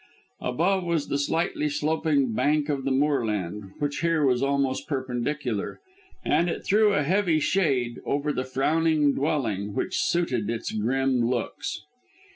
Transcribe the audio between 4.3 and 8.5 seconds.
almost perpendicular, and it threw a heavy shade over the